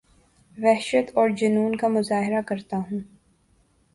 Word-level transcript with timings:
وحشت 0.57 1.11
اورجنون 1.13 1.75
کا 1.75 1.87
مظاہرہ 1.87 2.41
کرتا 2.47 2.77
ہوں 2.77 2.99